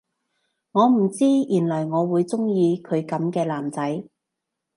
[0.71, 4.03] 我唔知原來我會鍾意佢噉嘅男仔